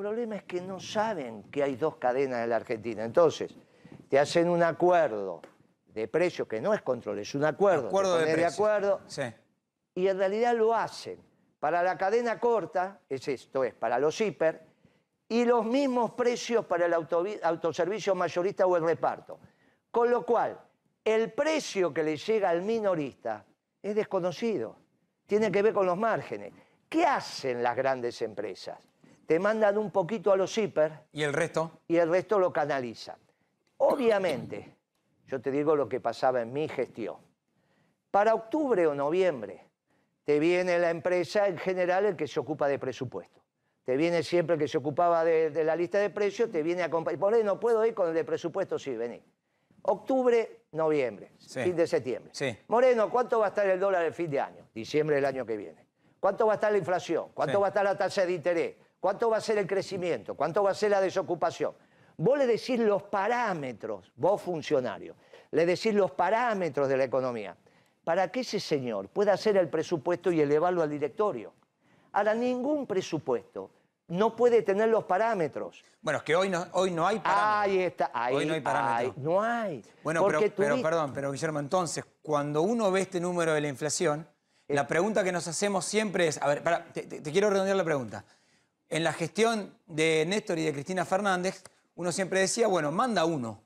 El 0.00 0.06
problema 0.06 0.36
es 0.36 0.44
que 0.44 0.62
no 0.62 0.80
saben 0.80 1.42
que 1.50 1.62
hay 1.62 1.76
dos 1.76 1.96
cadenas 1.96 2.42
en 2.42 2.48
la 2.48 2.56
Argentina. 2.56 3.04
Entonces, 3.04 3.54
te 4.08 4.18
hacen 4.18 4.48
un 4.48 4.62
acuerdo 4.62 5.42
de 5.88 6.08
precio 6.08 6.48
que 6.48 6.58
no 6.58 6.72
es 6.72 6.80
control, 6.80 7.18
es 7.18 7.34
un 7.34 7.44
acuerdo. 7.44 7.88
Acuerdo 7.88 8.16
de, 8.16 8.34
de 8.34 8.46
acuerdo. 8.46 9.02
Y 9.94 10.08
en 10.08 10.16
realidad 10.16 10.56
lo 10.56 10.74
hacen. 10.74 11.20
Para 11.58 11.82
la 11.82 11.98
cadena 11.98 12.40
corta, 12.40 13.00
es 13.10 13.28
esto, 13.28 13.62
es 13.62 13.74
para 13.74 13.98
los 13.98 14.18
hiper, 14.18 14.62
y 15.28 15.44
los 15.44 15.66
mismos 15.66 16.12
precios 16.12 16.64
para 16.64 16.86
el 16.86 16.94
autoservicio 16.94 18.14
mayorista 18.14 18.66
o 18.66 18.78
el 18.78 18.84
reparto. 18.84 19.38
Con 19.90 20.10
lo 20.10 20.24
cual, 20.24 20.58
el 21.04 21.30
precio 21.34 21.92
que 21.92 22.02
le 22.02 22.16
llega 22.16 22.48
al 22.48 22.62
minorista 22.62 23.44
es 23.82 23.94
desconocido. 23.94 24.78
Tiene 25.26 25.52
que 25.52 25.60
ver 25.60 25.74
con 25.74 25.84
los 25.84 25.98
márgenes. 25.98 26.54
¿Qué 26.88 27.04
hacen 27.04 27.62
las 27.62 27.76
grandes 27.76 28.22
empresas? 28.22 28.78
Te 29.30 29.38
mandan 29.38 29.78
un 29.78 29.92
poquito 29.92 30.32
a 30.32 30.36
los 30.36 30.58
hiper. 30.58 31.04
¿Y 31.12 31.22
el 31.22 31.32
resto? 31.32 31.82
Y 31.86 31.98
el 31.98 32.10
resto 32.10 32.40
lo 32.40 32.52
canalizan. 32.52 33.16
Obviamente, 33.76 34.74
yo 35.28 35.40
te 35.40 35.52
digo 35.52 35.76
lo 35.76 35.88
que 35.88 36.00
pasaba 36.00 36.42
en 36.42 36.52
mi 36.52 36.66
gestión. 36.66 37.14
Para 38.10 38.34
octubre 38.34 38.88
o 38.88 38.94
noviembre, 38.96 39.68
te 40.24 40.40
viene 40.40 40.80
la 40.80 40.90
empresa 40.90 41.46
en 41.46 41.58
general 41.58 42.06
el 42.06 42.16
que 42.16 42.26
se 42.26 42.40
ocupa 42.40 42.66
de 42.66 42.80
presupuesto. 42.80 43.40
Te 43.84 43.96
viene 43.96 44.24
siempre 44.24 44.54
el 44.54 44.58
que 44.58 44.66
se 44.66 44.78
ocupaba 44.78 45.24
de, 45.24 45.62
la 45.62 45.76
lista 45.76 46.00
de 46.00 46.10
precios, 46.10 46.50
te 46.50 46.64
viene 46.64 46.82
a 46.82 46.86
acompañar. 46.86 47.20
Por 47.20 47.44
no 47.44 47.60
puedo 47.60 47.86
ir 47.86 47.94
con 47.94 48.08
el 48.08 48.14
de 48.14 48.24
presupuesto, 48.24 48.80
sí, 48.80 48.96
vení. 48.96 49.22
Octubre, 49.82 50.62
noviembre, 50.72 51.30
fin 51.38 51.76
de 51.76 51.86
septiembre. 51.86 52.32
Moreno, 52.66 53.08
¿cuánto 53.08 53.38
va 53.38 53.46
a 53.46 53.48
estar 53.50 53.68
el 53.68 53.78
dólar 53.78 54.04
el 54.06 54.12
fin 54.12 54.28
de 54.28 54.40
año? 54.40 54.66
Diciembre 54.74 55.14
del 55.14 55.24
año 55.24 55.46
que 55.46 55.56
viene. 55.56 55.86
¿Cuánto 56.18 56.46
va 56.46 56.54
a 56.54 56.56
estar 56.56 56.72
la 56.72 56.78
inflación? 56.78 57.28
¿Cuánto 57.32 57.60
va 57.60 57.68
a 57.68 57.70
estar 57.70 57.84
la 57.84 57.96
tasa 57.96 58.26
de 58.26 58.32
interés? 58.32 58.89
¿Cuánto 59.00 59.30
va 59.30 59.38
a 59.38 59.40
ser 59.40 59.58
el 59.58 59.66
crecimiento? 59.66 60.34
¿Cuánto 60.34 60.62
va 60.62 60.70
a 60.70 60.74
ser 60.74 60.90
la 60.90 61.00
desocupación? 61.00 61.72
Vos 62.18 62.38
le 62.38 62.46
decís 62.46 62.78
los 62.78 63.02
parámetros, 63.04 64.12
vos 64.14 64.42
funcionario, 64.42 65.16
le 65.50 65.64
decís 65.64 65.94
los 65.94 66.10
parámetros 66.10 66.86
de 66.88 66.98
la 66.98 67.04
economía, 67.04 67.56
para 68.04 68.30
que 68.30 68.40
ese 68.40 68.60
señor 68.60 69.08
pueda 69.08 69.32
hacer 69.32 69.56
el 69.56 69.68
presupuesto 69.70 70.30
y 70.30 70.40
elevarlo 70.40 70.82
al 70.82 70.90
directorio. 70.90 71.54
Ahora, 72.12 72.34
ningún 72.34 72.86
presupuesto 72.86 73.70
no 74.08 74.36
puede 74.36 74.62
tener 74.62 74.88
los 74.88 75.04
parámetros. 75.04 75.82
Bueno, 76.02 76.18
es 76.18 76.24
que 76.24 76.36
hoy 76.36 76.50
no, 76.50 76.66
hoy 76.72 76.90
no 76.90 77.06
hay 77.06 77.20
parámetros. 77.20 77.54
Ahí 77.54 77.78
está, 77.80 78.10
ahí, 78.12 78.34
hoy 78.34 78.46
no 78.46 78.54
hay 78.54 78.60
parámetros. 78.60 79.16
no 79.18 79.42
hay. 79.42 79.84
Bueno, 80.02 80.26
pero, 80.26 80.82
perdón, 80.82 81.12
pero 81.14 81.32
Guillermo, 81.32 81.60
entonces, 81.60 82.04
cuando 82.20 82.62
uno 82.62 82.90
ve 82.90 83.02
este 83.02 83.20
número 83.20 83.54
de 83.54 83.60
la 83.60 83.68
inflación, 83.68 84.26
la 84.68 84.86
pregunta 84.86 85.24
que 85.24 85.32
nos 85.32 85.48
hacemos 85.48 85.84
siempre 85.84 86.26
es, 86.26 86.40
a 86.42 86.48
ver, 86.48 86.62
te, 86.92 87.22
quiero 87.22 87.50
redondear 87.50 87.76
la 87.76 87.84
pregunta. 87.84 88.24
En 88.90 89.04
la 89.04 89.12
gestión 89.12 89.72
de 89.86 90.24
Néstor 90.26 90.58
y 90.58 90.64
de 90.64 90.72
Cristina 90.72 91.04
Fernández, 91.04 91.62
uno 91.94 92.10
siempre 92.10 92.40
decía, 92.40 92.66
bueno, 92.66 92.90
manda 92.90 93.24
uno. 93.24 93.62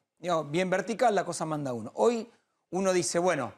bien 0.48 0.68
vertical, 0.68 1.14
la 1.14 1.24
cosa 1.24 1.46
manda 1.46 1.72
uno. 1.72 1.90
Hoy 1.94 2.30
uno 2.70 2.92
dice, 2.92 3.18
bueno, 3.18 3.54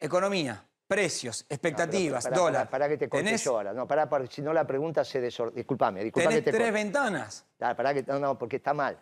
economía, 0.00 0.66
precios, 0.88 1.46
expectativas, 1.48 2.28
dólar. 2.30 2.68
Para, 2.68 2.88
que 2.88 2.98
te 2.98 3.08
contes 3.08 3.46
ahora. 3.46 3.72
No, 3.72 3.86
para, 3.86 4.26
si 4.26 4.42
no 4.42 4.52
la 4.52 4.66
pregunta 4.66 5.04
se 5.04 5.20
desordena. 5.20 5.58
Disculpame, 5.58 6.02
disculpame. 6.02 6.42
Tenés 6.42 6.60
tres 6.60 6.72
ventanas. 6.72 7.46
para 7.58 7.94
que, 7.94 8.02
no, 8.02 8.18
no, 8.18 8.36
porque 8.36 8.56
está 8.56 8.74
mal. 8.74 8.98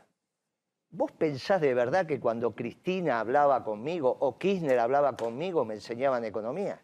¿Vos 0.90 1.12
pensás 1.12 1.62
de 1.62 1.72
verdad 1.72 2.04
que 2.04 2.20
cuando 2.20 2.54
Cristina 2.54 3.20
hablaba 3.20 3.64
conmigo 3.64 4.14
o 4.20 4.36
Kirchner 4.36 4.78
hablaba 4.78 5.16
conmigo 5.16 5.64
me 5.64 5.74
enseñaban 5.74 6.26
economía? 6.26 6.78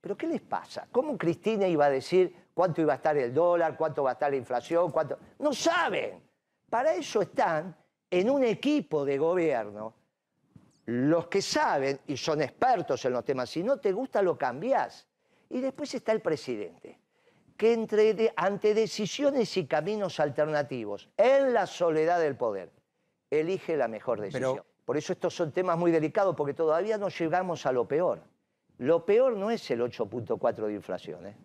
¿Pero 0.00 0.16
qué 0.16 0.26
les 0.26 0.40
pasa? 0.40 0.88
¿Cómo 0.90 1.16
Cristina 1.16 1.68
iba 1.68 1.86
a 1.86 1.90
decir 1.90 2.43
cuánto 2.54 2.80
iba 2.80 2.94
a 2.94 2.96
estar 2.96 3.16
el 3.16 3.34
dólar, 3.34 3.76
cuánto 3.76 4.04
va 4.04 4.10
a 4.10 4.12
estar 4.14 4.30
la 4.30 4.36
inflación, 4.36 4.90
cuánto... 4.90 5.18
No 5.40 5.52
saben. 5.52 6.22
Para 6.70 6.94
eso 6.94 7.20
están 7.20 7.76
en 8.10 8.30
un 8.30 8.44
equipo 8.44 9.04
de 9.04 9.18
gobierno 9.18 9.94
los 10.86 11.26
que 11.28 11.42
saben 11.42 12.00
y 12.06 12.16
son 12.16 12.42
expertos 12.42 13.04
en 13.04 13.12
los 13.12 13.24
temas. 13.24 13.50
Si 13.50 13.62
no 13.62 13.78
te 13.78 13.92
gusta, 13.92 14.22
lo 14.22 14.36
cambiás. 14.36 15.06
Y 15.50 15.60
después 15.60 15.94
está 15.94 16.12
el 16.12 16.20
presidente, 16.20 16.98
que 17.56 17.72
entre 17.72 18.32
ante 18.36 18.74
decisiones 18.74 19.56
y 19.56 19.66
caminos 19.66 20.20
alternativos, 20.20 21.10
en 21.16 21.52
la 21.52 21.66
soledad 21.66 22.20
del 22.20 22.36
poder, 22.36 22.70
elige 23.30 23.76
la 23.76 23.88
mejor 23.88 24.20
decisión. 24.20 24.62
Por 24.84 24.96
eso 24.96 25.12
estos 25.12 25.34
son 25.34 25.52
temas 25.52 25.78
muy 25.78 25.90
delicados, 25.90 26.36
porque 26.36 26.54
todavía 26.54 26.98
no 26.98 27.08
llegamos 27.08 27.64
a 27.66 27.72
lo 27.72 27.88
peor. 27.88 28.22
Lo 28.78 29.04
peor 29.06 29.36
no 29.36 29.50
es 29.50 29.70
el 29.70 29.80
8.4 29.80 30.66
de 30.66 30.74
inflación. 30.74 31.26
¿eh? 31.26 31.36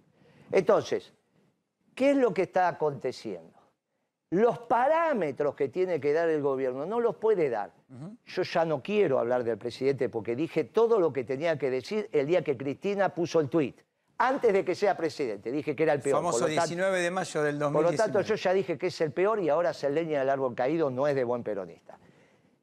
Entonces, 0.52 1.14
¿qué 1.96 2.12
es 2.12 2.18
lo 2.18 2.34
que 2.34 2.44
está 2.44 2.68
aconteciendo? 2.68 3.60
Los 4.32 4.60
parámetros 4.60 5.56
que 5.56 5.70
tiene 5.70 6.00
que 6.00 6.14
dar 6.14 6.30
el 6.30 6.42
gobierno 6.42 6.86
no 6.86 7.00
los 7.00 7.16
puede 7.16 7.50
dar. 7.50 7.72
Yo 8.26 8.44
ya 8.44 8.64
no 8.64 8.82
quiero 8.84 9.18
hablar 9.18 9.44
del 9.44 9.58
presidente 9.58 10.08
porque 10.08 10.36
dije 10.36 10.66
todo 10.66 11.00
lo 11.00 11.12
que 11.12 11.24
tenía 11.24 11.58
que 11.58 11.72
decir 11.72 12.10
el 12.12 12.28
día 12.28 12.44
que 12.44 12.56
Cristina 12.56 13.10
puso 13.10 13.40
el 13.40 13.50
tuit. 13.50 13.82
Antes 14.20 14.54
de 14.54 14.66
que 14.66 14.76
sea 14.76 14.98
presidente, 14.98 15.52
dije 15.52 15.76
que 15.76 15.84
era 15.84 15.94
el 15.94 16.02
peor. 16.02 16.18
Famoso 16.18 16.46
19 16.46 17.00
de 17.00 17.10
mayo 17.10 17.42
del 17.42 17.58
2019. 17.58 17.74
Por 17.74 17.92
lo 17.92 17.98
tanto, 17.98 18.22
yo 18.22 18.36
ya 18.36 18.54
dije 18.54 18.78
que 18.78 18.88
es 18.88 19.02
el 19.02 19.14
peor 19.14 19.40
y 19.40 19.50
ahora 19.50 19.74
se 19.74 19.90
leña 19.90 20.20
del 20.20 20.30
árbol 20.30 20.54
caído, 20.54 20.92
no 20.92 21.08
es 21.08 21.16
de 21.16 21.24
buen 21.24 21.42
peronista. 21.42 21.98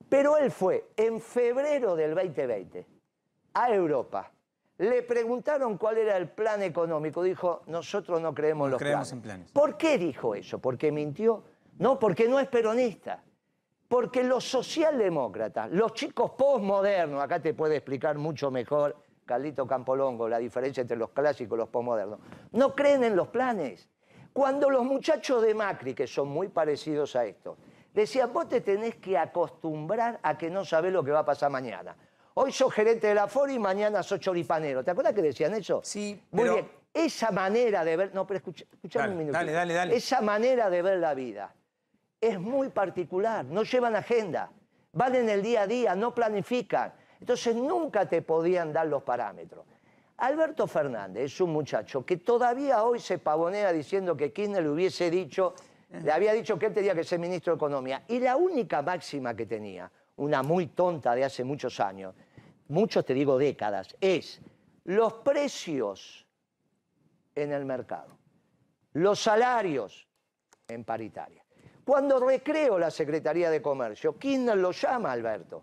Pero 0.09 0.37
él 0.37 0.51
fue 0.51 0.91
en 0.97 1.21
febrero 1.21 1.97
del 1.97 2.15
2020 2.15 2.87
a 3.55 3.75
Europa 3.75 4.31
le 4.79 5.03
preguntaron 5.03 5.79
cuál 5.79 5.99
era 5.99 6.17
el 6.17 6.29
plan 6.29 6.63
económico. 6.63 7.23
Dijo, 7.23 7.63
nosotros 7.67 8.21
no 8.21 8.35
creemos 8.35 8.67
en 8.67 8.71
los 8.73 8.81
creemos 8.81 9.13
En 9.13 9.21
planes. 9.23 9.51
¿Por 9.53 9.77
qué 9.77 9.99
dijo 9.99 10.35
eso? 10.35 10.59
¿Porque 10.59 10.93
mintió? 10.93 11.43
No, 11.79 11.99
porque 11.99 12.29
no 12.29 12.39
es 12.39 12.49
peronista. 12.49 13.23
Porque 13.89 14.25
los 14.25 14.45
socialdemócratas, 14.45 15.71
los 15.71 15.95
chicos 15.95 16.33
postmodernos, 16.33 17.23
acá 17.23 17.41
te 17.41 17.55
puede 17.55 17.77
explicar 17.77 18.19
mucho 18.19 18.51
mejor 18.51 18.97
Carlito 19.25 19.67
Campolongo 19.67 20.29
la 20.29 20.39
diferencia 20.39 20.81
entre 20.81 20.97
los 20.97 21.11
clásicos 21.11 21.57
y 21.57 21.61
los 21.61 21.69
postmodernos, 21.69 22.19
no 22.53 22.75
creen 22.75 23.05
en 23.05 23.15
los 23.15 23.29
planes. 23.29 23.89
Cuando 24.33 24.69
los 24.71 24.85
muchachos 24.85 25.43
de 25.43 25.55
Macri, 25.55 25.95
que 25.95 26.07
son 26.07 26.29
muy 26.29 26.49
parecidos 26.49 27.17
a 27.17 27.25
esto, 27.25 27.57
decían, 27.95 28.33
vos 28.33 28.49
te 28.49 28.61
tenés 28.61 28.97
que 28.97 29.17
acostumbrar 29.17 30.19
a 30.23 30.37
que 30.37 30.51
no 30.51 30.65
sabés 30.65 30.93
lo 30.93 31.03
que 31.03 31.13
va 31.13 31.21
a 31.21 31.25
pasar 31.25 31.51
mañana. 31.51 31.97
Hoy 32.39 32.53
sos 32.53 32.71
gerente 32.71 33.07
de 33.07 33.15
la 33.15 33.29
FOR 33.29 33.51
y 33.51 33.59
mañana 33.59 34.03
sos 34.03 34.21
choripanero. 34.21 34.85
¿Te 34.85 34.91
acuerdas 34.91 35.15
que 35.15 35.23
decían 35.23 35.55
eso? 35.55 35.81
Sí, 35.83 36.21
Muy 36.33 36.51
bien. 36.51 36.69
Esa 36.93 37.31
manera 37.31 37.83
de 37.83 37.97
ver... 37.97 38.15
No, 38.15 38.27
pero 38.27 38.43
escuchame 38.45 39.09
un 39.09 39.17
minuto. 39.17 39.39
Dale, 39.39 39.53
dale, 39.53 39.73
dale. 39.73 39.97
Esa 39.97 40.21
manera 40.21 40.69
de 40.69 40.83
ver 40.83 40.99
la 40.99 41.15
vida 41.15 41.55
es 42.21 42.39
muy 42.39 42.69
particular. 42.69 43.43
No 43.47 43.63
llevan 43.63 43.97
agenda. 43.97 44.51
Van 44.93 45.15
en 45.15 45.31
el 45.31 45.41
día 45.41 45.63
a 45.63 45.67
día, 45.67 45.95
no 45.95 46.15
planifican. 46.15 46.93
Entonces 47.21 47.57
nunca 47.57 48.07
te 48.07 48.21
podían 48.21 48.71
dar 48.71 48.87
los 48.87 49.03
parámetros. 49.03 49.65
Alberto 50.19 50.67
Fernández 50.67 51.25
es 51.25 51.41
un 51.41 51.55
muchacho 51.55 52.05
que 52.05 52.19
todavía 52.19 52.85
hoy 52.85 53.01
se 53.01 53.17
pavonea 53.17 53.73
diciendo 53.73 54.15
que 54.15 54.31
Kirchner 54.31 54.63
le 54.63 54.69
hubiese 54.69 55.11
dicho, 55.11 55.55
le 55.91 56.13
había 56.13 56.35
dicho 56.35 56.59
que 56.59 56.67
él 56.67 56.75
tenía 56.75 56.95
que 56.95 57.03
ser 57.05 57.19
ministro 57.19 57.55
de 57.55 57.57
Economía. 57.57 58.03
Y 58.09 58.21
la 58.21 58.37
única 58.37 58.83
máxima 58.83 59.35
que 59.35 59.47
tenía, 59.47 59.91
una 60.17 60.43
muy 60.43 60.67
tonta 60.69 61.15
de 61.15 61.25
hace 61.25 61.43
muchos 61.43 61.81
años, 61.81 62.15
muchos 62.69 63.05
te 63.05 63.15
digo 63.15 63.39
décadas, 63.39 63.97
es 64.01 64.41
los 64.85 65.15
precios 65.15 66.27
en 67.35 67.53
el 67.53 67.65
mercado, 67.65 68.17
los 68.93 69.21
salarios 69.21 70.07
en 70.69 70.85
paritaria. 70.85 71.45
Cuando 71.85 72.19
recreo 72.19 72.79
la 72.79 72.91
Secretaría 72.91 73.51
de 73.51 73.63
Comercio, 73.63 74.19
Kirchner 74.19 74.57
lo 74.57 74.73
llama 74.73 75.13
Alberto 75.13 75.63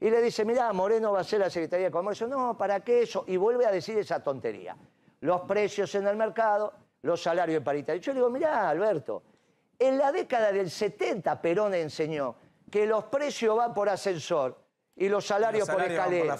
y 0.00 0.08
le 0.08 0.22
dice, 0.22 0.44
mirá, 0.44 0.72
Moreno 0.72 1.12
va 1.12 1.20
a 1.20 1.24
ser 1.24 1.40
la 1.40 1.50
Secretaría 1.50 1.86
de 1.86 1.92
Comercio. 1.92 2.28
No, 2.28 2.56
¿para 2.56 2.80
qué 2.80 3.02
eso? 3.02 3.24
Y 3.26 3.36
vuelve 3.36 3.66
a 3.66 3.72
decir 3.72 3.98
esa 3.98 4.22
tontería. 4.22 4.76
Los 5.20 5.40
precios 5.40 5.92
en 5.96 6.06
el 6.06 6.16
mercado, 6.16 6.72
los 7.02 7.20
salarios 7.20 7.58
en 7.58 7.64
paritaria. 7.64 8.00
Yo 8.00 8.12
le 8.12 8.20
digo, 8.20 8.30
mirá, 8.30 8.68
Alberto, 8.68 9.24
en 9.78 9.98
la 9.98 10.12
década 10.12 10.52
del 10.52 10.70
70 10.70 11.40
Perón 11.42 11.74
enseñó 11.74 12.36
que 12.70 12.86
los 12.86 13.04
precios 13.04 13.56
van 13.56 13.74
por 13.74 13.88
ascensor 13.88 14.56
y 14.98 15.08
los 15.08 15.26
salarios, 15.26 15.68
por 15.68 15.82
escalera. 15.82 16.36